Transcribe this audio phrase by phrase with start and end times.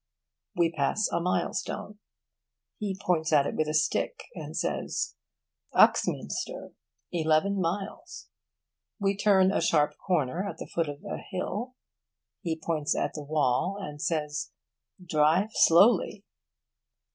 [0.55, 1.99] We pass a milestone.
[2.79, 5.13] He points at it with his stick, and says
[5.75, 6.73] 'Uxminster.
[7.11, 8.27] 11 Miles.'
[8.99, 11.75] We turn a sharp corner at the foot of a hill.
[12.41, 14.49] He points at the wall, and says
[15.05, 16.25] 'Drive Slowly.